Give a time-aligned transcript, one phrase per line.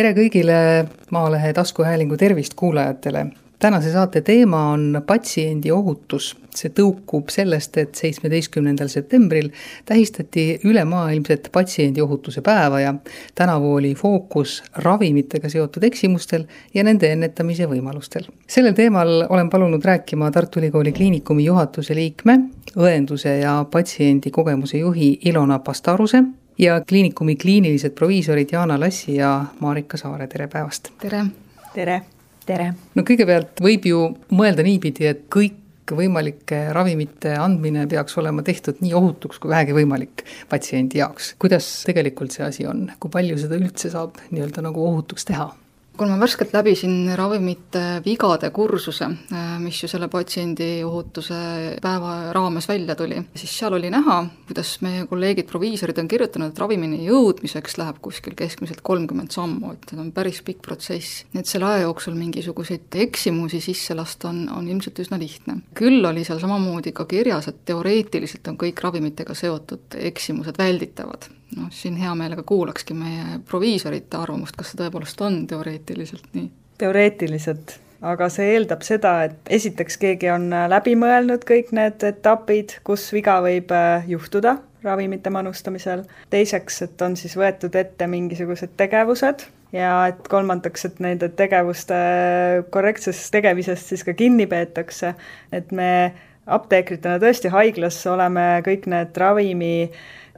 [0.00, 0.54] tere kõigile
[1.12, 3.26] Maalehe taskuhäälingu Tervist kuulajatele
[3.60, 6.36] tänase saate teema on patsiendi ohutus.
[6.50, 9.50] see tõukub sellest, et seitsmeteistkümnendal septembril
[9.86, 12.94] tähistati ülemaailmset patsiendi ohutuse päeva ja
[13.34, 18.24] tänavu oli fookus ravimitega seotud eksimustel ja nende ennetamise võimalustel.
[18.48, 22.40] sellel teemal olen palunud rääkima Tartu Ülikooli Kliinikumi juhatuse liikme,
[22.76, 26.24] õenduse ja patsiendi kogemuse juhi Ilona Pastaruse
[26.60, 30.92] ja kliinikumi kliinilised proviisorid Jaana Lassi ja Marika Saare, tere päevast!
[31.00, 31.24] tere!
[31.74, 32.00] tere!
[32.46, 32.72] tere!
[32.94, 34.02] no kõigepealt võib ju
[34.36, 41.00] mõelda niipidi, et kõikvõimalike ravimite andmine peaks olema tehtud nii ohutuks kui vähegi võimalik patsiendi
[41.00, 41.34] jaoks.
[41.40, 45.48] kuidas tegelikult see asi on, kui palju seda üldse saab nii-öelda nagu ohutuks teha?
[45.98, 51.40] Kui ma värskelt läbisin ravimite vigade kursuse, äh, mis ju selle patsiendi ohutuse
[51.82, 56.62] päeva raames välja tuli, siis seal oli näha, kuidas meie kolleegid proviisorid on kirjutanud, et
[56.62, 61.24] ravimini jõudmiseks läheb kuskil keskmiselt kolmkümmend sammu, et see on päris pikk protsess.
[61.34, 65.60] nii et selle aja jooksul mingisuguseid eksimusi sisse lasta on, on ilmselt üsna lihtne.
[65.74, 71.68] küll oli seal samamoodi ka kirjas, et teoreetiliselt on kõik ravimitega seotud eksimused välditavad noh,
[71.74, 76.50] siin hea meelega kuulakski meie proviisorite arvamust, kas see tõepoolest on teoreetiliselt nii?
[76.80, 77.76] teoreetiliselt,
[78.08, 83.36] aga see eeldab seda, et esiteks keegi on läbi mõelnud kõik need etapid, kus viga
[83.44, 89.44] võib äh, juhtuda ravimite manustamisel, teiseks, et on siis võetud ette mingisugused tegevused
[89.76, 91.98] ja et kolmandaks, et nende tegevuste
[92.74, 95.14] korrektsest tegemisest siis ka kinni peetakse,
[95.52, 95.90] et me
[96.56, 99.74] apteekritena tõesti haiglas oleme kõik need ravimi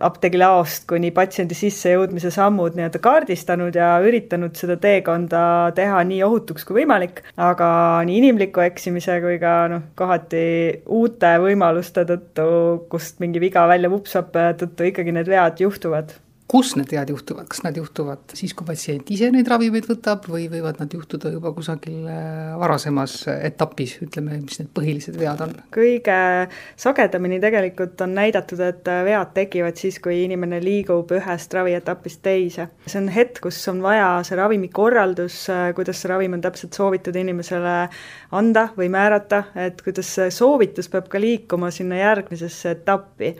[0.03, 5.43] apteegilaost kuni patsiendi sissejõudmise sammud nii-öelda kaardistanud ja üritanud seda teekonda
[5.77, 7.69] teha nii ohutuks kui võimalik, aga
[8.09, 10.45] nii inimliku eksimise kui ka noh, kohati
[10.99, 12.49] uute võimaluste tõttu,
[12.93, 16.17] kust mingi viga välja vupsab, tõttu ikkagi need vead juhtuvad
[16.53, 20.51] kus need vead juhtuvad, kas nad juhtuvad siis, kui patsient ise neid ravimeid võtab või
[20.53, 25.55] võivad nad juhtuda juba kusagil äh, varasemas etapis, ütleme, mis need põhilised vead on?
[25.73, 26.19] kõige
[26.85, 32.69] sagedamini tegelikult on näidatud, et vead tekivad siis, kui inimene liigub ühest ravietapist teise.
[32.85, 37.17] see on hetk, kus on vaja see ravimikorraldus, äh, kuidas see ravim on täpselt soovitud
[37.17, 37.77] inimesele
[38.37, 43.37] anda või määrata, et kuidas see soovitus peab ka liikuma sinna järgmisesse etappi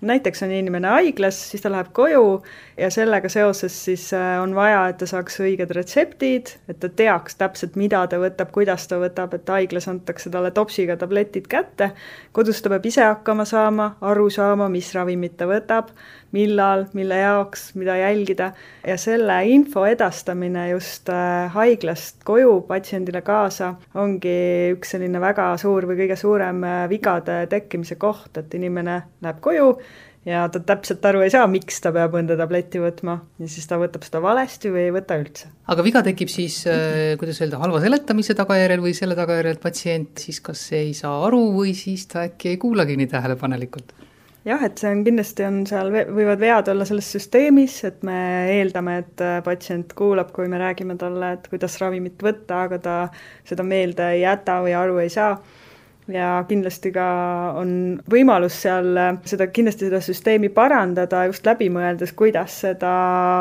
[0.00, 2.42] näiteks on inimene haiglas, siis ta läheb koju
[2.76, 7.38] ja sellega seoses siis äh, on vaja, et ta saaks õiged retseptid, et ta teaks
[7.40, 11.90] täpselt, mida ta võtab, kuidas ta võtab, et haiglas antakse talle topsiga tabletid kätte,
[12.36, 15.94] kodus ta peab ise hakkama saama, aru saama, mis ravimit ta võtab,
[16.36, 18.50] millal, mille jaoks, mida jälgida
[18.86, 24.36] ja selle info edastamine just äh, haiglast koju patsiendile kaasa ongi
[24.76, 29.72] üks selline väga suur või kõige suurem äh, vigade tekkimise koht, et inimene läheb koju
[30.26, 33.78] ja ta täpselt aru ei saa, miks ta peab mõnda tabletti võtma ja siis ta
[33.80, 35.52] võtab seda valesti või ei võta üldse.
[35.70, 40.26] aga viga tekib siis äh,, kuidas öelda, halva seletamise tagajärjel või selle tagajärjel, et patsient
[40.26, 43.94] siis kas ei saa aru või siis ta äkki ei kuulagi nii tähelepanelikult?
[44.46, 48.16] Jah, et see on kindlasti, on seal, võivad vead olla selles süsteemis, et me
[48.54, 52.96] eeldame, et äh, patsient kuulab, kui me räägime talle, et kuidas ravimit võtta, aga ta
[53.46, 55.36] seda meelde ei jäta või aru ei saa.
[56.06, 57.04] Ja kindlasti ka
[57.58, 57.70] on
[58.06, 58.92] võimalus seal
[59.26, 62.92] seda, kindlasti seda süsteemi parandada just läbi mõeldes, kuidas seda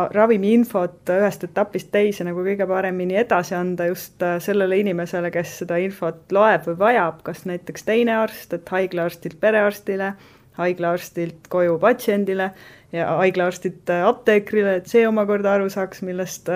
[0.10, 6.34] ravimiinfot ühest etapist teise nagu kõige paremini edasi anda just sellele inimesele, kes seda infot
[6.34, 10.16] loeb või vajab, kas näiteks teine arst, et haiglaarstilt perearstile,
[10.58, 12.52] haiglaarstilt koju patsiendile
[12.96, 16.52] ja haiglaarstilt apteekrile, et see omakorda aru saaks, millest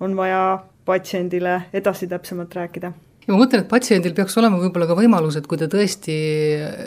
[0.00, 0.44] on vaja
[0.84, 2.92] patsiendile edasi täpsemalt rääkida.
[3.24, 6.14] Ja ma mõtlen, et patsiendil peaks olema võib-olla ka võimalus, et kui ta tõesti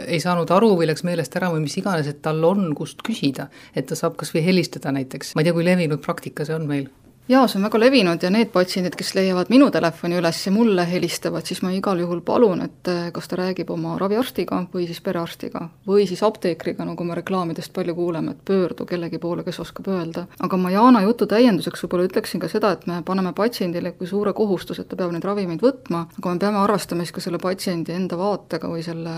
[0.06, 3.48] ei saanud aru või läks meelest ära või mis iganes, et tal on kust küsida,
[3.74, 6.70] et ta saab kas või helistada näiteks, ma ei tea, kui levinud praktika see on
[6.70, 6.86] meil
[7.28, 10.86] jaa, see on väga levinud ja need patsiendid, kes leiavad minu telefoni üles ja mulle
[10.88, 15.02] helistavad, siis ma igal juhul palun, et eh, kas ta räägib oma raviarstiga või siis
[15.04, 19.90] perearstiga või siis apteekriga, nagu me reklaamidest palju kuuleme, et pöördu kellegi poole, kes oskab
[19.92, 20.28] öelda.
[20.40, 24.34] aga ma Jaana jutu täienduseks võib-olla ütleksin ka seda, et me paneme patsiendile kui suure
[24.38, 27.96] kohustuse, et ta peab neid ravimeid võtma, aga me peame arvestama siis ka selle patsiendi
[27.96, 29.18] enda vaatega või selle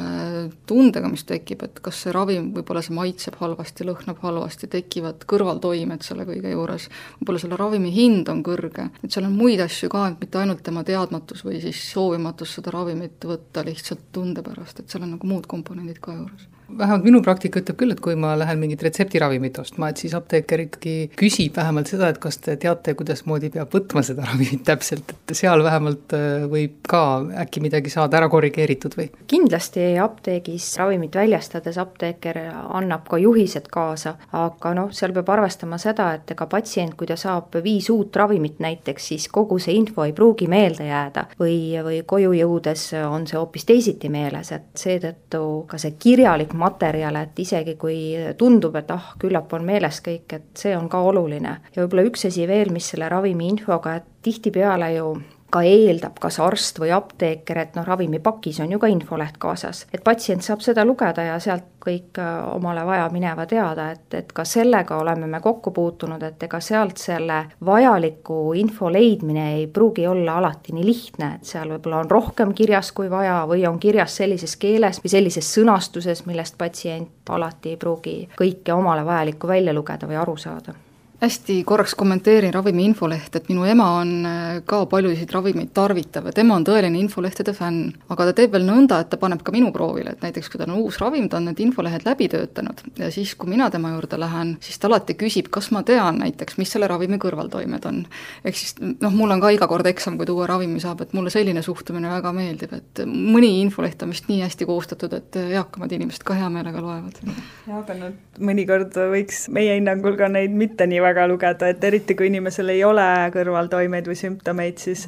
[0.70, 6.06] tundega, mis tekib, et kas see ravim, võib-olla see maitseb halvasti, lõhnab halvasti, tekivad kõrvaltoimed
[6.06, 6.90] selle kõige juures,
[7.22, 10.64] võib-olla selle ravimi hind on kõrge, et seal on muid asju ka, et mitte ainult
[10.66, 15.28] tema teadmatus või siis soovimatus seda ravimit võtta lihtsalt tunde pärast, et seal on nagu
[15.28, 19.58] muud komponendid ka juures vähemalt minu praktika ütleb küll, et kui ma lähen mingit retseptiravimit
[19.62, 24.04] ostma, et siis apteeker ikkagi küsib vähemalt seda, et kas te teate, kuidasmoodi peab võtma
[24.06, 27.04] seda ravimit täpselt, et seal vähemalt äh, võib ka
[27.44, 29.10] äkki midagi saada ära korrigeeritud või?
[29.30, 36.12] kindlasti apteegis ravimit väljastades apteeker annab ka juhised kaasa, aga noh, seal peab arvestama seda,
[36.18, 40.14] et ega patsient, kui ta saab viis uut ravimit näiteks, siis kogu see info ei
[40.18, 45.80] pruugi meelde jääda või, või koju jõudes on see hoopis teisiti meeles, et seetõttu ka
[45.82, 48.00] see kirjalik materjal, et isegi kui
[48.38, 51.58] tundub, et ah, küllap on meeles kõik, et see on ka oluline.
[51.76, 55.14] ja võib-olla üks asi veel, mis selle ravimi infoga, et tihtipeale ju
[55.50, 60.04] ka eeldab kas arst või apteeker, et noh, ravimipakis on ju ka infoleht kaasas, et
[60.04, 64.98] patsient saab seda lugeda ja sealt kõik äh, omale vajamineva teada, et, et ka sellega
[65.00, 70.76] oleme me kokku puutunud, et ega sealt selle vajaliku info leidmine ei pruugi olla alati
[70.76, 75.02] nii lihtne, et seal võib-olla on rohkem kirjas kui vaja või on kirjas sellises keeles
[75.04, 80.38] või sellises sõnastuses, millest patsient alati ei pruugi kõike omale vajalikku välja lugeda või aru
[80.38, 80.76] saada
[81.22, 86.34] hästi korraks kommenteerin ravimi infoleht, et minu ema on äh, ka paljusid ravimeid tarvitav ja
[86.36, 87.92] tema on tõeline infolehtede fänn.
[88.10, 90.72] aga ta teeb veel nõnda, et ta paneb ka minu proovile, et näiteks kui tal
[90.72, 94.20] on uus ravim, ta on need infolehed läbi töötanud ja siis, kui mina tema juurde
[94.20, 98.06] lähen, siis ta alati küsib, kas ma tean näiteks, mis selle ravimi kõrvaltoimed on.
[98.46, 101.14] ehk siis noh, mul on ka iga kord eksam, kui ta uue ravimi saab, et
[101.18, 105.92] mulle selline suhtumine väga meeldib, et mõni infoleht on vist nii hästi koostatud, et eakamad
[106.00, 107.20] inimesed ka hea meelega loevad.
[107.68, 111.84] jah, aga no mõnikord võiks meie hinnangul ka neid mitte nii väga väga lugeda, et
[111.84, 115.06] eriti kui inimesel ei ole kõrvaltoimeid või sümptomeid, siis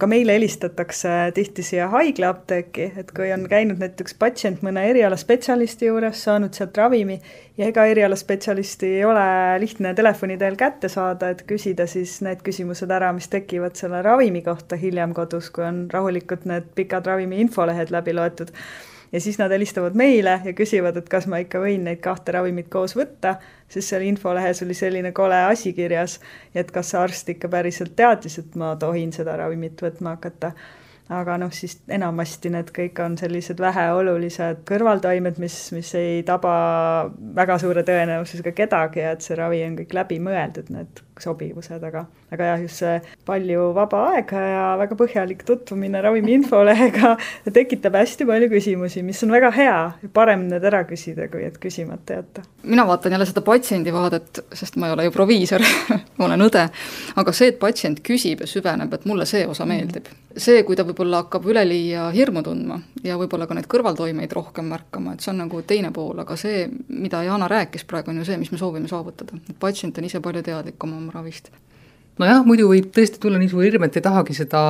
[0.00, 6.22] ka meile helistatakse tihti siia haiglaapteeki, et kui on käinud näiteks patsient mõne erialaspetsialisti juures,
[6.26, 7.18] saanud sealt ravimi
[7.58, 9.26] ja ega erialaspetsialisti ei ole
[9.62, 14.42] lihtne telefoni teel kätte saada, et küsida siis need küsimused ära, mis tekivad selle ravimi
[14.46, 18.54] kohta hiljem kodus, kui on rahulikult need pikad ravimi infolehed läbi loetud
[19.12, 22.70] ja siis nad helistavad meile ja küsivad, et kas ma ikka võin neid kahte ravimit
[22.72, 23.36] koos võtta,
[23.68, 26.18] sest seal infolehes oli selline kole asi kirjas,
[26.54, 30.54] et kas see arst ikka päriselt teadis, et ma tohin seda ravimit võtma hakata.
[31.12, 36.54] Aga noh, siis enamasti need kõik on sellised väheolulised kõrvaltoimed, mis, mis ei taba
[37.36, 42.04] väga suure tõenäosusega kedagi ja et see ravi on kõik läbimõeldud, need sobivused, aga,
[42.34, 47.14] aga jah, just see palju vaba aega ja väga põhjalik tutvumine ravimi infolehega
[47.58, 49.76] tekitab hästi palju küsimusi, mis on väga hea,
[50.14, 52.46] parem need ära küsida, kui et küsimata jätta.
[52.62, 55.64] mina vaatan jälle seda patsiendi vaadet, sest ma ei ole ju proviisor
[56.18, 56.66] ma olen õde,
[57.22, 60.10] aga see, et patsient küsib ja süveneb, et mulle see osa meeldib.
[60.36, 65.14] see, kui ta võib-olla hakkab üleliia hirmu tundma ja võib-olla ka neid kõrvaltoimeid rohkem märkama,
[65.14, 68.38] et see on nagu teine pool, aga see, mida Jana rääkis praegu, on ju see,
[68.40, 71.52] mis me soovime saavutada, patsient on ise palju teadlikum oma ravist
[72.20, 74.62] nojah, muidu võib tõesti tulla nii suur hirm, et ei tahagi seda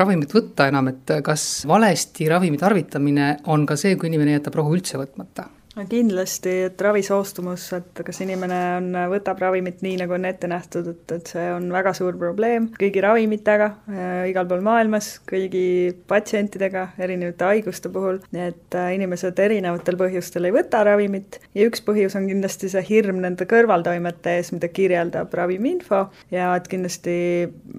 [0.00, 4.74] ravimit võtta enam, et kas valesti ravimi tarvitamine on ka see, kui inimene jätab rohu
[4.76, 5.46] üldse võtmata?
[5.90, 11.14] Kindlasti, et ravisoostumus, et kas inimene on, võtab ravimit nii, nagu on ette nähtud, et,
[11.16, 17.48] et see on väga suur probleem kõigi ravimitega äh, igal pool maailmas, kõigi patsientidega, erinevate
[17.48, 22.70] haiguste puhul, et äh, inimesed erinevatel põhjustel ei võta ravimit ja üks põhjus on kindlasti
[22.70, 26.04] see hirm nende kõrvaltoimete ees, mida kirjeldab ravimiinfo
[26.34, 27.16] ja et kindlasti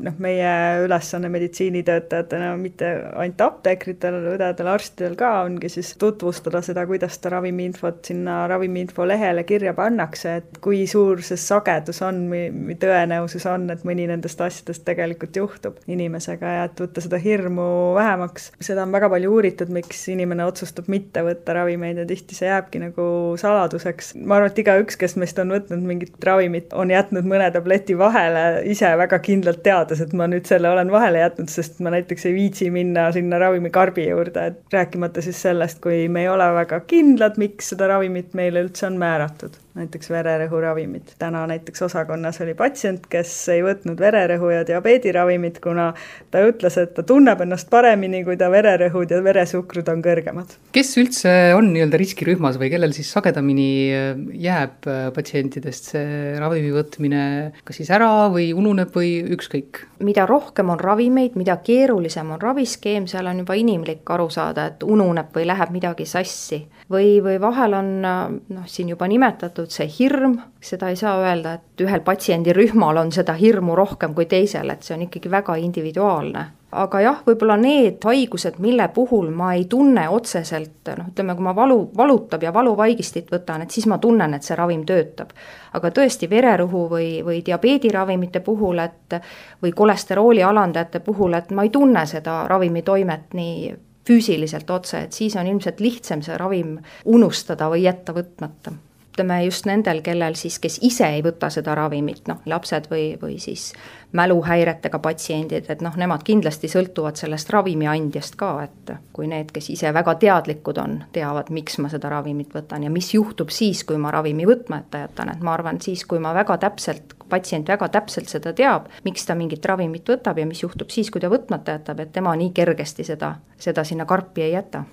[0.03, 0.51] noh, meie
[0.83, 7.84] ülesanne meditsiinitöötajatena, mitte ainult apteekritel, õdedel, arstidel ka, ongi siis tutvustada seda, kuidas seda ravimiinfo
[7.85, 13.69] infot sinna ravimiinfo lehele kirja pannakse, et kui suur see sagedus on või, tõenäosus on,
[13.69, 18.51] et mõni nendest asjadest tegelikult juhtub inimesega ja et võtta seda hirmu vähemaks.
[18.59, 22.81] seda on väga palju uuritud, miks inimene otsustab mitte võtta ravimeid ja tihti see jääbki
[22.81, 24.15] nagu saladuseks.
[24.15, 28.63] ma arvan, et igaüks, kes meist on võtnud mingit ravimit, on jätnud mõne tableti vahele
[28.65, 32.35] ise väga kindlalt teades, et ma nüüd selle olen vahele jätnud, sest ma näiteks ei
[32.35, 37.37] viitsi minna sinna ravimikarbi juurde, et rääkimata siis sellest, kui me ei ole väga kindlad,
[37.42, 41.15] miks seda ravimit meile üldse on määratud näiteks vererõhuravimid.
[41.19, 45.89] täna näiteks osakonnas oli patsient, kes ei võtnud vererõhu ja diabeediravimit, kuna
[46.31, 50.55] ta ütles, et ta tunneb ennast paremini, kui ta vererõhud ja veresuhkrud on kõrgemad.
[50.75, 56.71] kes üldse on nii-öelda riskirühmas või kellel siis sagedamini äh, jääb äh, patsientidest see ravimi
[56.75, 57.25] võtmine
[57.67, 59.83] kas siis ära või ununeb või ükskõik?
[59.99, 64.87] mida rohkem on ravimeid, mida keerulisem on raviskeem, seal on juba inimlik aru saada, et
[64.87, 66.63] ununeb või läheb midagi sassi.
[66.91, 71.81] või, või vahel on noh, siin juba nimetatud, see hirm, seda ei saa öelda, et
[71.81, 76.45] ühel patsiendirühmal on seda hirmu rohkem kui teisel, et see on ikkagi väga individuaalne.
[76.76, 81.54] aga jah, võib-olla need haigused, mille puhul ma ei tunne otseselt, noh, ütleme, kui ma
[81.56, 85.31] valu, valutab ja valuvaigistit võtan, et siis ma tunnen, et see ravim töötab.
[85.74, 89.19] aga tõesti, vererõhu või, või diabeediravimite puhul, et
[89.64, 93.76] või kolesterooli alandajate puhul, et ma ei tunne seda ravimi toimet nii
[94.07, 98.76] füüsiliselt otse, et siis on ilmselt lihtsam see ravim unustada või jätta võtmata
[99.16, 103.38] ütleme just nendel, kellel siis, kes ise ei võta seda ravimit, noh, lapsed või, või
[103.40, 103.69] siis
[104.16, 109.94] mäluhäiretega patsiendid, et noh, nemad kindlasti sõltuvad sellest ravimiandjast ka, et kui need, kes ise
[109.95, 114.12] väga teadlikud on, teavad, miks ma seda ravimit võtan ja mis juhtub siis, kui ma
[114.12, 118.54] ravimi võtmata jätan, et ma arvan, siis, kui ma väga täpselt, patsient väga täpselt seda
[118.56, 122.12] teab, miks ta mingit ravimit võtab ja mis juhtub siis, kui ta võtmata jätab, et
[122.16, 124.84] tema nii kergesti seda, seda sinna karpi ei jäta.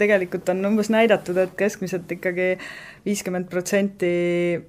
[0.00, 2.54] Tegelikult on umbes näidatud, et keskmiselt ikkagi
[3.04, 4.10] viiskümmend protsenti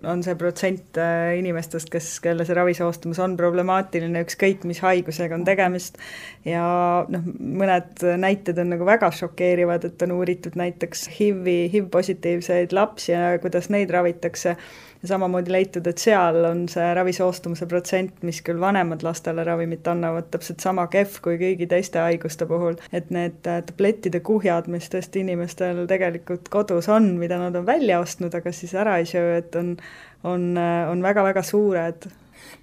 [0.07, 5.43] on see protsent äh, inimestest, kes, kelle see ravisoostumus on problemaatiline, ükskõik mis haigusega on
[5.47, 5.99] tegemist,
[6.47, 6.63] ja
[7.11, 13.35] noh, mõned näited on nagu väga šokeerivad, et on uuritud näiteks HIV-i, HIV-positiivseid lapsi ja
[13.41, 14.55] kuidas neid ravitakse.
[15.01, 20.27] Ja samamoodi leitud, et seal on see ravisoostumuse protsent, mis küll vanemad lastele ravimit annavad,
[20.29, 25.23] täpselt sama kehv kui kõigi teiste haiguste puhul, et need äh, tablettide kuhjad, mis tõesti
[25.25, 29.55] inimestel tegelikult kodus on, mida nad on välja ostnud, aga siis ära ei söö, et
[29.55, 29.75] on,
[30.23, 32.09] on, äh, on väga-väga suured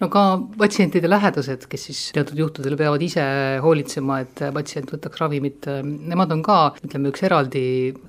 [0.01, 0.25] no ka
[0.61, 3.25] patsientide lähedased, kes siis teatud juhtudel peavad ise
[3.65, 7.65] hoolitsema, et patsient võtaks ravimit, nemad on ka, ütleme, üks eraldi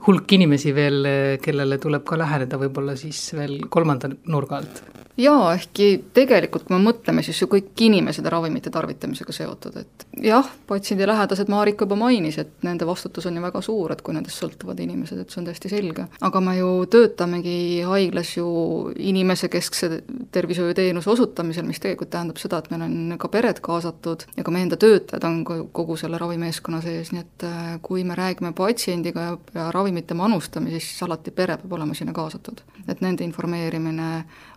[0.08, 1.12] hulk inimesi veel,
[1.44, 4.84] kellele tuleb ka läheneda võib-olla siis veel kolmanda nurga alt
[5.20, 10.06] jaa, ehkki tegelikult kui me mõtleme, siis ju kõik inimesed on ravimite tarvitamisega seotud, et
[10.24, 14.16] jah, patsiendi lähedased Marika juba mainis, et nende vastutus on ju väga suur, et kui
[14.16, 16.08] nendest sõltuvad inimesed, et see on täiesti selge.
[16.22, 17.58] aga me ju töötamegi
[17.88, 18.50] haiglas ju
[18.96, 19.92] inimesekeskse
[20.36, 24.68] tervishoiuteenuse osutamisel, mis tegelikult tähendab seda, et meil on ka pered kaasatud ja ka meie
[24.68, 29.38] enda töötajad on kogu selle ravimeeskonna sees, nii et äh, kui me räägime patsiendiga ja,
[29.56, 32.66] ja ravimite manustamisest, siis alati pere peab olema sinna kaasatud.
[32.88, 34.12] et nende informeerimine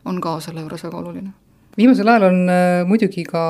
[0.05, 1.42] on ka selle juures väga oluline
[1.79, 3.43] viimasel ajal on äh, muidugi ka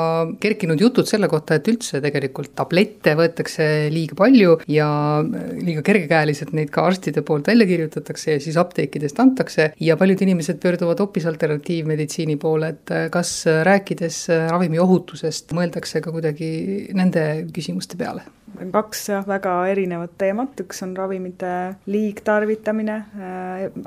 [0.43, 4.89] kerkinud jutud selle kohta, et üldse tegelikult tablette võetakse liiga palju ja
[5.21, 9.73] äh, liiga kergekäeliselt neid ka arstide poolt välja kirjutatakse ja siis apteekidest antakse.
[9.83, 13.35] Ja paljud inimesed pöörduvad hoopis alternatiivmeditsiini poole, et äh, kas
[13.67, 16.53] rääkides ravimi ohutusest mõeldakse ka kuidagi
[16.95, 18.25] nende küsimuste peale?
[18.53, 21.49] kaks jah, väga erinevat teemat, üks on ravimite
[21.91, 22.99] liigtarvitamine,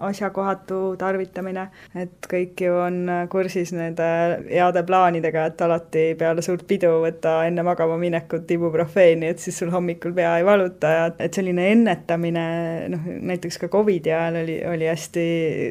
[0.08, 2.98] asjakohatu tarvitamine, et kõik ju on
[3.32, 4.08] kursis nende
[4.50, 9.72] heade plaanidega, et alati peale suurt pidu võtta enne magama minekut ibuprofeeni, et siis sul
[9.74, 12.46] hommikul pea ei valuta ja et selline ennetamine,
[12.94, 15.26] noh näiteks ka Covidi ajal oli, oli hästi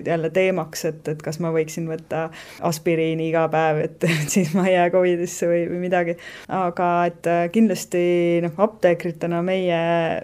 [0.07, 2.27] jälle teemaks, et, et kas ma võiksin võtta
[2.65, 6.17] aspiriini iga päev, et siis ma ei jää Covidisse või, või midagi.
[6.49, 8.05] aga et kindlasti
[8.45, 9.79] noh, apteek apteekritena meie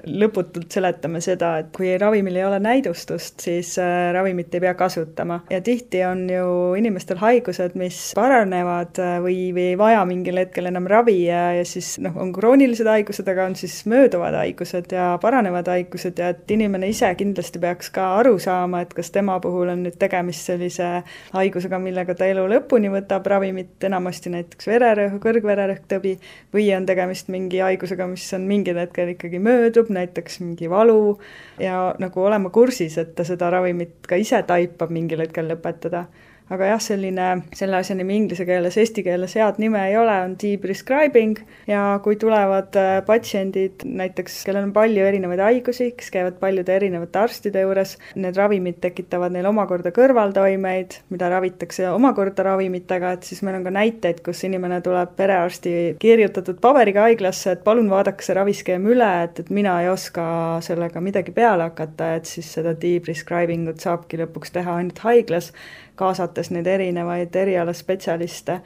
[0.07, 5.41] lõputult seletame seda, et kui ravimil ei ole näidustust, siis äh, ravimit ei pea kasutama
[5.51, 10.69] ja tihti on ju inimestel haigused, mis paranevad äh, või, või ei vaja mingil hetkel
[10.71, 15.11] enam ravi ja, ja siis noh, on kroonilised haigused, aga on siis mööduvad haigused ja
[15.23, 19.73] paranevad haigused ja et inimene ise kindlasti peaks ka aru saama, et kas tema puhul
[19.73, 20.91] on nüüd tegemist sellise
[21.35, 26.17] haigusega, millega ta elu lõpuni võtab ravimit, enamasti näiteks vererõhk, kõrgvererõhk, tõbi,
[26.55, 31.17] või on tegemist mingi haigusega, mis on mingil hetkel ikkagi möödub, näiteks mingi valu,
[31.61, 36.07] ja nagu olema kursis, et ta seda ravimit ka ise taipab mingil hetkel lõpetada
[36.51, 37.27] aga jah, selline,
[37.57, 41.39] selle asja nimi inglise keeles, eesti keeles head nime ei ole, on deprescribing
[41.71, 47.21] ja kui tulevad äh, patsiendid näiteks, kellel on palju erinevaid haigusi, kes käivad paljude erinevate
[47.23, 53.61] arstide juures, need ravimid tekitavad neil omakorda kõrvaltoimeid, mida ravitakse omakorda ravimitega, et siis meil
[53.61, 58.91] on ka näiteid, kus inimene tuleb perearsti kirjutatud paberiga haiglasse, et palun vaadake see raviskeem
[58.91, 60.25] üle, et, et mina ei oska
[60.67, 65.53] sellega midagi peale hakata, et siis seda deprescribing ut saabki lõpuks teha ainult haiglas
[66.01, 68.61] kaasates neid erinevaid erialaspetsialiste.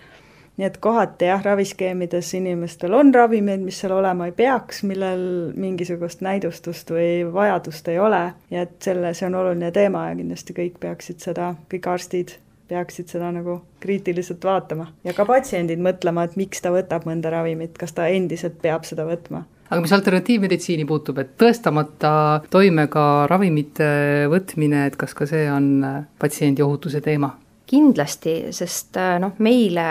[0.55, 5.25] nii et kohati jah, raviskeemides inimestel on ravimeid, mis seal olema ei peaks, millel
[5.59, 8.23] mingisugust näidustust või vajadust ei ole.
[8.55, 12.37] Ja et selle, see on oluline teema ja kindlasti kõik peaksid seda, kõik arstid
[12.69, 14.87] peaksid seda nagu kriitiliselt vaatama.
[15.05, 19.05] Ja ka patsiendid mõtlema, et miks ta võtab mõnda ravimit, kas ta endiselt peab seda
[19.11, 23.89] võtma aga mis alternatiivmeditsiini puutub, et tõestamata toimega ravimite
[24.33, 25.81] võtmine, et kas ka see on
[26.21, 27.35] patsiendi ohutuse teema?
[27.67, 29.85] kindlasti, sest äh, noh, meile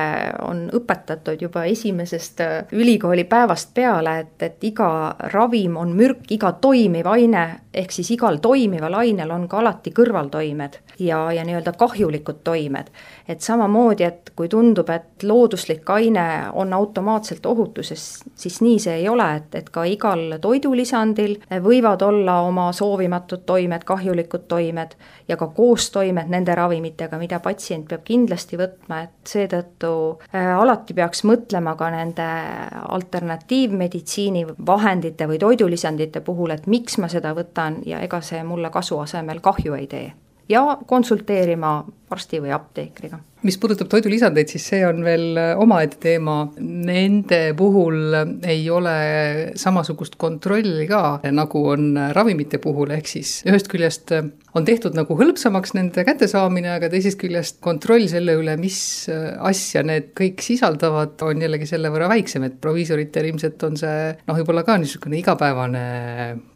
[0.46, 4.88] on õpetatud juba esimesest äh, ülikooli päevast peale, et, et iga
[5.34, 10.78] ravim on mürk, iga toimiv aine, ehk siis igal toimival ainel on ka alati kõrvaltoimed
[11.02, 12.94] ja, ja nii-öelda kahjulikud toimed.
[13.28, 19.10] Et samamoodi, et kui tundub, et looduslik aine on automaatselt ohutuses, siis nii see ei
[19.10, 24.96] ole, et, et ka igal toidulisandil võivad olla oma soovimatud toimed, kahjulikud toimed
[25.28, 29.92] ja ka koostoimed nende ravimitega, mida patsient patsient peab kindlasti võtma, et seetõttu
[30.34, 32.26] äh, alati peaks mõtlema ka nende
[32.90, 39.00] alternatiivmeditsiini vahendite või toidulisandite puhul, et miks ma seda võtan ja ega see mulle kasu
[39.00, 40.14] asemel kahju ei tee.
[40.50, 43.20] ja konsulteerima arsti või apteekriga.
[43.44, 48.16] Mis puudutab toidulisandeid, siis see on veel omaette teema, nende puhul
[48.48, 48.94] ei ole
[49.60, 54.16] samasugust kontrolli ka, nagu on ravimite puhul, ehk siis ühest küljest
[54.54, 58.78] on tehtud nagu hõlpsamaks nende kättesaamine, aga teisest küljest kontroll selle üle, mis
[59.10, 64.40] asja need kõik sisaldavad, on jällegi selle võrra väiksem, et proviisoritel ilmselt on see noh,
[64.40, 65.84] võib-olla ka niisugune igapäevane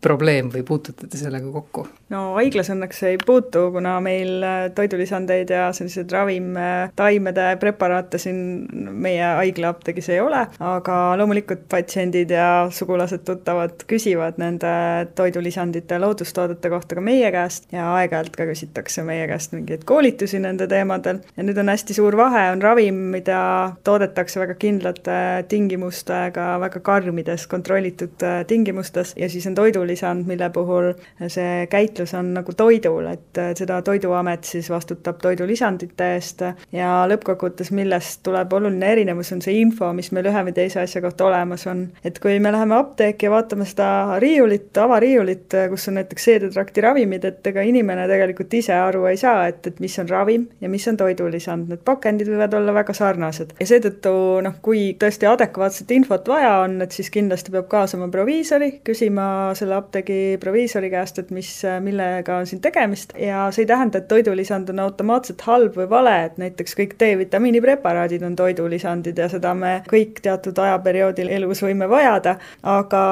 [0.04, 1.88] probleem või puutute te sellega kokku?
[2.14, 4.46] no haiglas õnneks ei puutu, kuna meil
[4.78, 6.56] toidulisandeid ja selliseid ravim
[6.96, 14.72] taimede preparaate siin meie haigla apteegis ei ole, aga loomulikult patsiendid ja sugulased-tuttavad küsivad nende
[15.16, 20.68] toidulisandite, loodustoodete kohta ka meie käest ja aeg-ajalt ka küsitakse meie käest mingeid koolitusi nende
[20.68, 21.22] teemadel.
[21.38, 23.40] ja nüüd on hästi suur vahe, on ravim, mida
[23.88, 25.18] toodetakse väga kindlate
[25.50, 30.94] tingimustega, väga karmides kontrollitud äh, tingimustes ja siis on toidulisand, mille puhul
[31.28, 36.42] see käitlus on nagu toidul, et äh, seda Toiduamet siis vastutab toidulisandite eest
[36.74, 41.02] ja lõppkokkuvõttes, millest tuleb oluline erinevus, on see info, mis meil ühe või teise asja
[41.04, 41.88] kohta olemas on.
[42.04, 47.26] et kui me läheme apteeki ja vaatame seda riiulit, avariiulit, kus on näiteks seedetrakti ravimid,
[47.26, 50.88] et ega inimene tegelikult ise aru ei saa, et, et mis on ravim ja mis
[50.90, 53.54] on toidulisand, need pakendid võivad olla väga sarnased.
[53.60, 54.14] ja seetõttu
[54.46, 59.78] noh, kui tõesti adekvaatset infot vaja on, et siis kindlasti peab kaasama proviisori, küsima selle
[59.78, 61.52] apteegi proviisori käest, et mis,
[61.84, 65.17] millega on siin tegemist ja see ei tähenda, et toidulisand on automaatselt
[65.48, 70.58] halb või vale, et näiteks kõik D-vitamiini preparaadid on toidulisandid ja seda me kõik teatud
[70.58, 73.06] ajaperioodil elus võime vajada, aga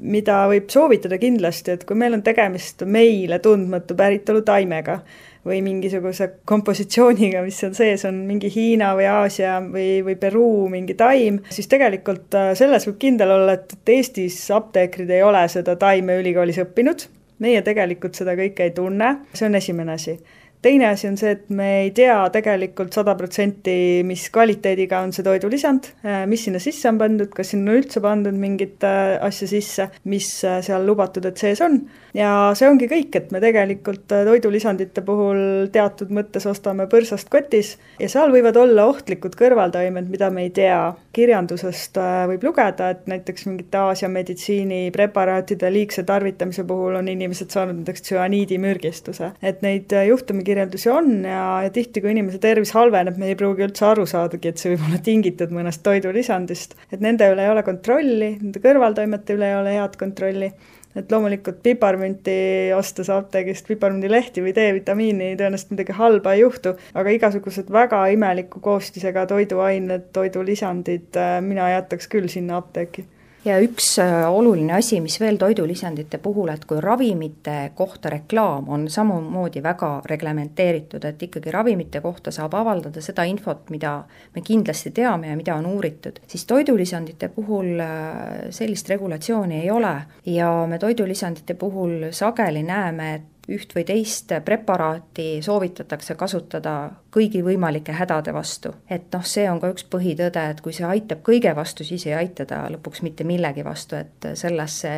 [0.00, 5.00] mida võib soovitada kindlasti, et kui meil on tegemist meile tundmatu päritolu taimega,
[5.48, 10.96] või mingisuguse kompositsiooniga, mis seal sees on, mingi Hiina või Aasia või, või Peruu mingi
[10.98, 16.18] taim, siis tegelikult äh, selles võib kindel olla, et Eestis apteekrid ei ole seda taime
[16.20, 17.06] ülikoolis õppinud,
[17.44, 20.18] meie tegelikult seda kõike ei tunne, see on esimene asi
[20.62, 25.26] teine asi on see, et me ei tea tegelikult sada protsenti, mis kvaliteediga on see
[25.26, 29.48] toidulisand, äh, mis sinna sisse on pandud, kas sinna on üldse pandud mingit äh, asja
[29.50, 31.80] sisse, mis äh, seal lubatud, et sees on.
[32.16, 38.08] ja see ongi kõik, et me tegelikult toidulisandite puhul teatud mõttes ostame põrsast kotis ja
[38.10, 40.80] seal võivad olla ohtlikud kõrvaltaimed, mida me ei tea.
[41.18, 41.98] kirjandusest
[42.30, 49.32] võib lugeda, et näiteks mingite Aasia meditsiinipreparaatide liigse tarvitamise puhul on inimesed saanud näiteks tsüaniidimürgistuse,
[49.42, 53.66] et neid juhtumeid ettekirjeldusi on ja, ja tihti, kui inimese tervis halveneb, me ei pruugi
[53.66, 56.74] üldse aru saadagi, et see võib olla tingitud mõnest toidulisandist.
[56.92, 60.52] et nende üle ei ole kontrolli, nende kõrvaltoimete üle ei ole head kontrolli
[60.96, 62.38] et loomulikult piparmünti
[62.74, 69.26] ostes apteegist piparmündilehti või D-vitamiini tõenäoliselt midagi halba ei juhtu, aga igasugused väga imeliku koostisega
[69.30, 73.04] toiduained, toidulisandid, äh, mina jätaks küll sinna apteeki
[73.48, 78.86] ja üks äh, oluline asi, mis veel toidulisandite puhul, et kui ravimite kohta reklaam on
[78.92, 83.94] samamoodi väga reglementeeritud, et ikkagi ravimite kohta saab avaldada seda infot, mida
[84.34, 89.94] me kindlasti teame ja mida on uuritud, siis toidulisandite puhul äh, sellist regulatsiooni ei ole.
[90.28, 96.74] Ja me toidulisandite puhul sageli näeme, et üht või teist preparaati soovitatakse kasutada
[97.14, 98.74] kõigi võimalike hädade vastu.
[98.90, 102.14] et noh, see on ka üks põhitõde, et kui see aitab kõige vastu, siis ei
[102.14, 104.94] aita ta lõpuks mitte millegi vastu, et sellesse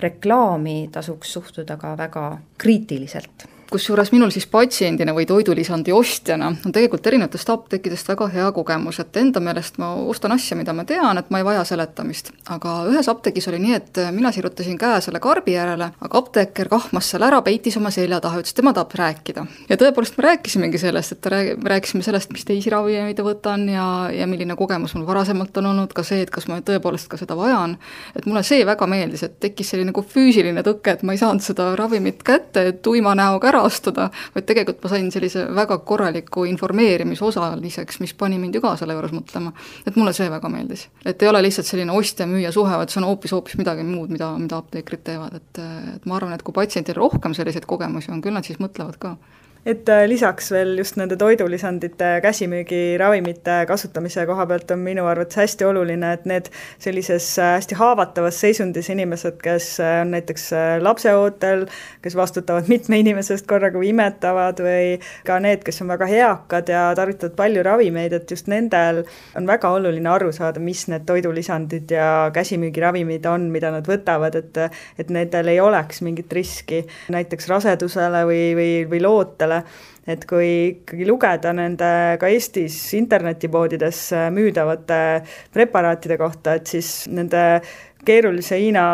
[0.00, 2.28] reklaami tasuks suhtuda ka väga
[2.58, 9.00] kriitiliselt kusjuures minul siis patsiendina või toidulisandi ostjana on tegelikult erinevatest apteekidest väga hea kogemus,
[9.02, 12.30] et enda meelest ma ostan asja, mida ma tean, et ma ei vaja seletamist.
[12.54, 17.08] aga ühes apteegis oli nii, et mina sirutasin käe selle karbi järele, aga apteeker kahmas
[17.10, 19.46] selle ära, peitis oma selja taha, ütles, tema tahab rääkida.
[19.68, 24.30] ja tõepoolest me rääkisimegi sellest, et rääg-, rääkisime sellest, mis teisi ravimeid võtan ja, ja
[24.30, 27.74] milline kogemus mul varasemalt on olnud, ka see, et kas ma tõepoolest ka seda vajan.
[28.14, 31.42] et mulle see väga meeldis, et tekkis selline nagu füüsiline tõke, et ma ei saanud
[31.42, 38.00] seda ravimit kätte, tuima näoga ära astuda, vaid tegelikult ma sain sellise väga korraliku informeerimisosaliseks,
[38.04, 39.52] mis pani mind ju ka selle juures mõtlema.
[39.86, 40.88] et mulle see väga meeldis.
[41.04, 44.32] et ei ole lihtsalt selline ostja-müüja suhe, vaid see on hoopis, hoopis midagi muud, mida,
[44.38, 45.62] mida apteekrid teevad, et,
[45.96, 49.16] et ma arvan, et kui patsientidel rohkem selliseid kogemusi on, küll nad siis mõtlevad ka
[49.66, 55.64] et äh, lisaks veel just nende toidulisandite käsimüügiravimite kasutamise koha pealt on minu arvates hästi
[55.64, 56.50] oluline, et need
[56.82, 60.50] sellises äh, hästi haavatavas seisundis inimesed, kes äh, on näiteks
[60.84, 61.64] lapseootel,
[62.04, 66.68] kes vastutavad mitme inimese eest korraga või imetavad või ka need, kes on väga eakad
[66.68, 69.02] ja tarvitavad palju ravimeid, et just nendel
[69.38, 74.52] on väga oluline aru saada, mis need toidulisandid ja käsimüügiravimid on, mida nad võtavad, et
[74.98, 80.48] et nendel ei oleks mingit riski näiteks rasedusele või, või, või lootele, rasedale, et kui
[80.68, 84.00] ikkagi lugeda nende ka Eestis internetipoodides
[84.36, 84.98] müüdavate
[85.54, 87.62] preparaatide kohta, et siis nende
[88.06, 88.84] keerulise Hiina,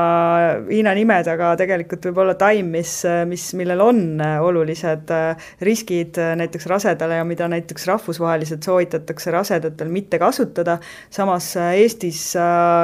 [0.69, 2.93] Hiina nime taga tegelikult võib olla taim, mis,
[3.29, 9.91] mis, millel on olulised äh, riskid äh, näiteks rasedale ja mida näiteks rahvusvaheliselt soovitatakse rasedatel
[9.93, 10.79] mitte kasutada,
[11.11, 12.23] samas äh, Eestis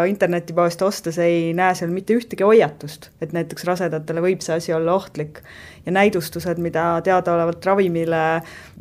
[0.09, 4.97] internetipoest ostes ei näe seal mitte ühtegi hoiatust, et näiteks rasedatele võib see asi olla
[4.97, 5.43] ohtlik.
[5.87, 8.23] Ja näidustused, mida teadaolevalt ravimile,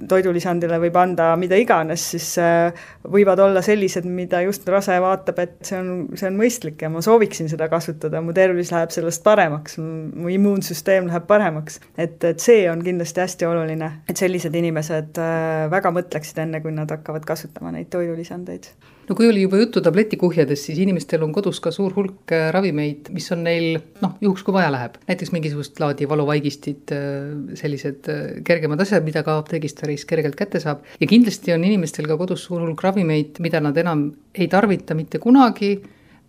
[0.10, 2.74] toidulisandile võib anda mida iganes, siis äh,
[3.06, 7.04] võivad olla sellised, mida just rase vaatab, et see on, see on mõistlik ja ma
[7.36, 11.80] sooviksin seda kasutada, mu tervis läheb sellest paremaks, mu immuunsüsteem läheb paremaks.
[11.98, 16.72] et, et see on kindlasti hästi oluline, et sellised inimesed äh, väga mõtleksid enne, kui
[16.72, 18.70] nad hakkavad kasutama neid toidulisandeid
[19.06, 23.12] no kui oli juba juttu tabletikuhjadest, siis inimestel on kodus ka suur hulk äh, ravimeid,
[23.14, 28.10] mis on neil noh, juhuks kui vaja läheb, näiteks mingisugust laadi valuvaigistid, äh, sellised
[28.48, 30.88] kergemad asjad, mida ka apteegist päris kergelt kätte saab.
[31.00, 35.20] ja kindlasti on inimestel ka kodus suur hulk ravimeid, mida nad enam ei tarvita mitte
[35.20, 35.76] kunagi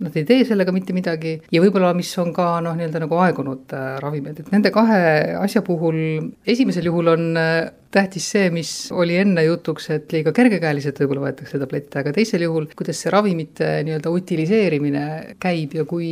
[0.03, 1.37] nad ei tee sellega mitte midagi.
[1.55, 5.01] Ja võib-olla, mis on ka noh, nii-öelda nagu aegunud äh, ravimid, et nende kahe
[5.41, 5.99] asja puhul
[6.49, 11.61] esimesel juhul on äh, tähtis see, mis oli enne jutuks, et liiga kergekäeliselt võib-olla võetakse
[11.63, 15.05] tablette, aga teisel juhul, kuidas see ravimite nii-öelda utiliseerimine
[15.43, 16.11] käib ja kui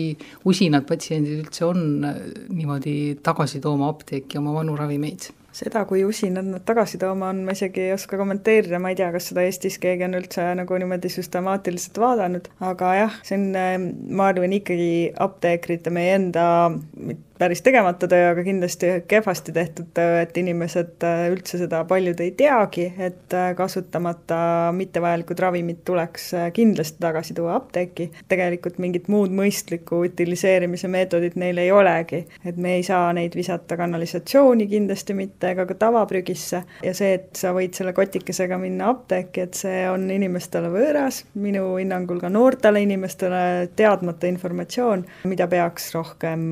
[0.48, 2.20] usinad patsiendid üldse on äh,
[2.50, 7.54] niimoodi tagasi tooma apteeki oma vanu ravimeid seda, kui usinad nad tagasi tooma on, ma
[7.56, 11.10] isegi ei oska kommenteerida, ma ei tea, kas seda Eestis keegi on üldse nagu niimoodi
[11.12, 13.86] süstemaatiliselt vaadanud, aga jah, see on,
[14.18, 14.90] ma arvan, ikkagi
[15.26, 16.46] apteekrite, meie enda
[17.38, 22.30] päris tegemata töö, aga kindlasti kehvasti tehtud töö, et inimesed äh, üldse seda paljud ei
[22.38, 28.10] teagi, et äh, kasutamata mittevajalikud ravimid tuleks äh, kindlasti tagasi tuua apteeki.
[28.30, 33.76] tegelikult mingit muud mõistlikku utiliseerimise meetodit neil ei olegi, et me ei saa neid visata
[33.76, 36.62] kanalisatsiooni kindlasti mitte ega ka tavaprügisse.
[36.86, 41.66] Ja see, et sa võid selle kotikesega minna apteeki, et see on inimestele võõras, minu
[41.80, 43.42] hinnangul ka noortele inimestele
[43.76, 46.46] teadmata informatsioon, mida peaks rohkem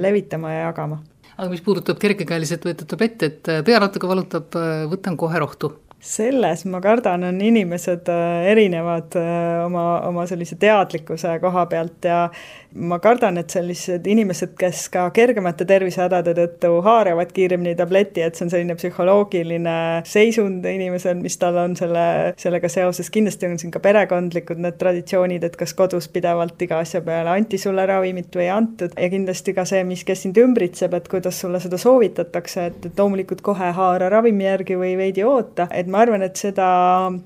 [0.00, 1.02] levitama levitama ja jagama.
[1.36, 5.72] aga mis puudutab kergekäeliselt võetud tablette, et äh, pea natuke valutab, äh, võtan kohe rohtu
[6.04, 9.16] selles ma kardan, on inimesed äh, erinevad
[9.64, 12.26] oma, oma sellise teadlikkuse koha pealt ja
[12.74, 18.46] ma kardan, et sellised inimesed, kes ka kergemate tervisehädade tõttu haaravad kiiremini tableti, et see
[18.46, 19.76] on selline psühholoogiline
[20.08, 25.46] seisund inimesel, mis tal on selle, sellega seoses, kindlasti on siin ka perekondlikud need traditsioonid,
[25.46, 28.98] et kas kodus pidevalt iga asja peale anti sulle ravimit või ei antud.
[28.98, 32.98] Ja kindlasti ka see, mis, kes sind ümbritseb, et kuidas sulle seda soovitatakse, et, et
[33.04, 36.66] loomulikult kohe haara ravimi järgi või veidi oota, et ma arvan, et seda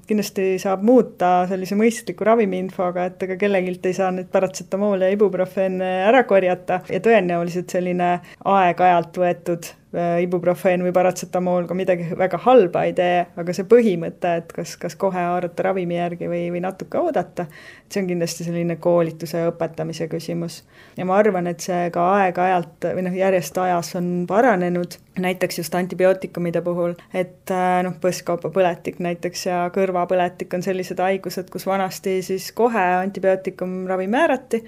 [0.09, 5.81] kindlasti saab muuta sellise mõistliku ravimiinfoga, et ega kellegilt ei saa nüüd paratsetamooli ja ibuprofen
[5.81, 6.83] ära korjata.
[6.93, 13.55] Ja tõenäoliselt selline aeg-ajalt võetud ibuprofeen või paratsetamool ka midagi väga halba ei tee, aga
[13.57, 17.47] see põhimõte, et kas, kas kohe haarata ravimi järgi või, või natuke oodata,
[17.89, 20.61] see on kindlasti selline koolituse ja õpetamise küsimus.
[20.97, 25.75] ja ma arvan, et see ka aeg-ajalt või noh, järjest ajas on paranenud, näiteks just
[25.75, 32.53] antibiootikumide puhul, et äh, noh, põsskaupapõletik näiteks ja kõrvapõletik on sellised haigused, kus vanasti siis
[32.53, 34.63] kohe antibiootikumravi määrati,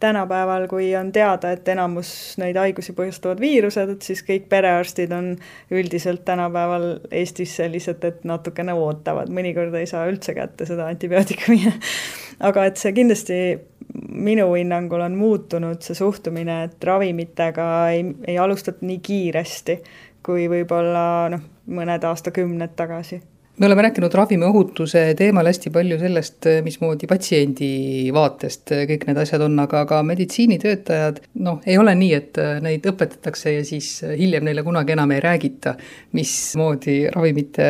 [0.00, 5.34] tänapäeval, kui on teada, et enamus neid haigusi põhjustavad viirused, et siis kõik perearstid on
[5.72, 11.74] üldiselt tänapäeval Eestis sellised, et natukene ootavad, mõnikord ei saa üldse kätte seda antibiootikumi.
[12.48, 13.38] Aga et see kindlasti
[14.10, 19.78] minu hinnangul on muutunud, see suhtumine, et ravimitega ei, ei alustata nii kiiresti,
[20.24, 21.04] kui võib-olla
[21.34, 23.20] noh, mõned aastakümned tagasi
[23.56, 27.68] me oleme rääkinud ravimiohutuse teemal hästi palju sellest, mismoodi patsiendi
[28.14, 33.52] vaatest kõik need asjad on, aga ka meditsiinitöötajad, noh, ei ole nii, et neid õpetatakse
[33.54, 35.76] ja siis hiljem neile kunagi enam ei räägita,
[36.18, 37.68] mismoodi ravimite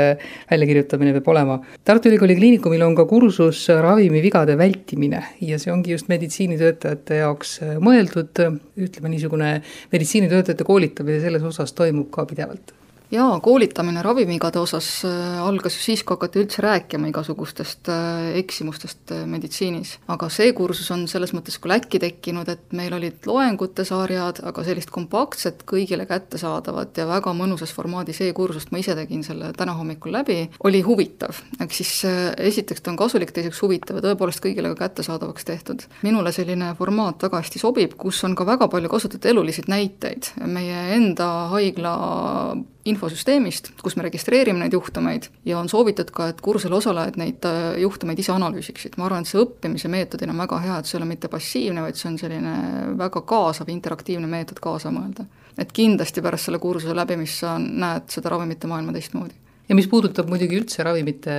[0.50, 1.58] väljakirjutamine peab olema.
[1.84, 8.40] Tartu Ülikooli Kliinikumil on ka kursus ravimivigade vältimine ja see ongi just meditsiinitöötajate jaoks mõeldud,
[8.80, 9.52] ütleme niisugune
[9.92, 12.72] meditsiinitöötajate koolitamine selles osas toimub ka pidevalt
[13.14, 19.12] jaa, koolitamine ravimigade osas äh, algas ju siis, kui hakati üldse rääkima igasugustest äh, eksimustest
[19.14, 19.98] äh, meditsiinis.
[20.10, 24.64] aga see kursus on selles mõttes küll äkki tekkinud, et meil olid loengute sarjad, aga
[24.66, 30.14] sellist kompaktset, kõigile kättesaadavat ja väga mõnusas formaadis e-kursust, ma ise tegin selle täna hommikul
[30.14, 31.40] läbi, oli huvitav.
[31.60, 35.86] ehk siis esiteks ta on kasulik, teiseks huvitav ja tõepoolest kõigile ka kättesaadavaks tehtud.
[36.02, 40.94] minule selline formaat väga hästi sobib, kus on ka väga palju kasutatud eluliseid näiteid meie
[40.96, 41.94] enda haigla
[42.88, 47.78] infosüsteemist, kus me registreerime neid juhtumeid ja on soovitud ka, et kursusel osalejad neid äh,
[47.80, 48.98] juhtumeid ise analüüsiksid.
[49.00, 51.84] ma arvan, et see õppimise meetodina on väga hea, et see ei ole mitte passiivne,
[51.84, 52.52] vaid see on selline
[53.00, 55.24] väga kaasav, interaktiivne meetod kaasa mõelda.
[55.58, 60.28] et kindlasti pärast selle kursuse läbimist sa näed seda ravimite maailma teistmoodi ja mis puudutab
[60.28, 61.34] muidugi üldse ravimite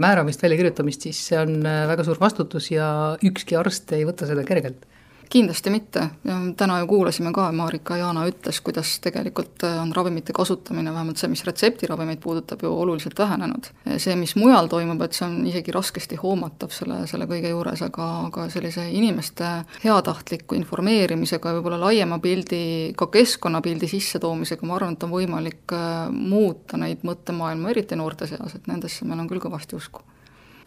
[0.00, 2.88] määramist, väljakirjutamist, siis see on väga suur vastutus ja
[3.20, 4.86] ükski arst ei võta seda kergelt
[5.28, 6.08] kindlasti mitte,
[6.56, 11.30] täna ju kuulasime ka, Marika Jaana ütles, kuidas tegelikult äh, on ravimite kasutamine, vähemalt see,
[11.32, 13.70] mis retseptiravimeid puudutab, ju oluliselt vähenenud.
[13.96, 18.08] see, mis mujal toimub, et see on isegi raskesti hoomatav selle, selle kõige juures, aga,
[18.30, 19.50] aga sellise inimeste
[19.84, 26.80] heatahtliku informeerimisega, võib-olla laiema pildi, ka keskkonnapildi sissetoomisega, ma arvan, et on võimalik äh, muuta
[26.80, 30.04] neid mõttemaailma, eriti noorte seas, et nendesse meil on küll kõvasti usku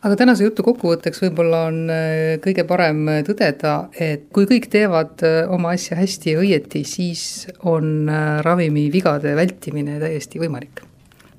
[0.05, 5.23] aga tänase jutu kokkuvõtteks võib-olla on äh, kõige parem äh, tõdeda, et kui kõik teevad
[5.27, 7.23] äh, oma asja hästi ja õieti, siis
[7.67, 8.09] on
[8.45, 10.83] ravimivigade vältimine täiesti võimalik.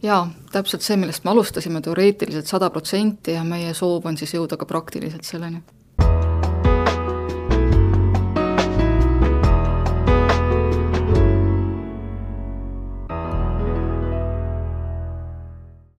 [0.04, 4.56] Jaa, täpselt see, millest me alustasime, teoreetiliselt sada protsenti ja meie soov on siis jõuda
[4.60, 5.60] ka praktiliselt selleni